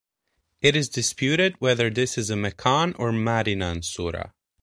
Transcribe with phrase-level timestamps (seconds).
[0.61, 4.33] It is disputed whether this is a Meccan or Madinan sura.